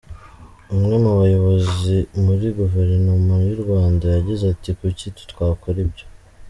Umwe 0.75 0.95
mu 1.03 1.11
bayobozi 1.19 1.95
muri 2.23 2.45
Guverinoma 2.59 3.33
y’u 3.47 3.57
Rwanda, 3.63 4.05
yagize 4.15 4.43
ati 4.53 4.69
“kuki 4.79 5.07
twakora 5.31 5.79
ibyo? 5.85 6.05